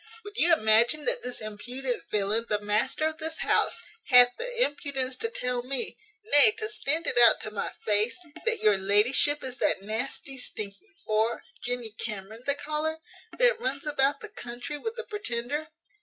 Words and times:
Would 0.23 0.35
you 0.35 0.51
imagine 0.51 1.05
that 1.05 1.21
this 1.21 1.41
impudent 1.41 2.09
villain, 2.09 2.47
the 2.49 2.59
master 2.59 3.05
of 3.05 3.19
this 3.19 3.37
house, 3.37 3.77
hath 4.05 4.29
had 4.29 4.31
the 4.39 4.63
impudence 4.63 5.15
to 5.17 5.29
tell 5.29 5.61
me, 5.61 5.95
nay, 6.23 6.55
to 6.57 6.67
stand 6.69 7.05
it 7.05 7.19
out 7.19 7.39
to 7.41 7.51
my 7.51 7.71
face, 7.85 8.17
that 8.43 8.61
your 8.61 8.79
ladyship 8.79 9.43
is 9.43 9.59
that 9.59 9.83
nasty, 9.83 10.39
stinking 10.39 10.95
wh 11.07 11.33
re 11.35 11.39
(Jenny 11.63 11.91
Cameron 11.91 12.41
they 12.47 12.55
call 12.55 12.85
her), 12.85 12.99
that 13.37 13.59
runs 13.61 13.85
about 13.85 14.21
the 14.21 14.29
country 14.29 14.79
with 14.79 14.95
the 14.95 15.03
Pretender? 15.03 15.67